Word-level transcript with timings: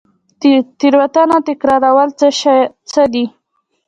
تیروتنه 0.79 1.37
تکرارول 1.47 2.09
څه 2.91 3.03
دي؟ 3.13 3.25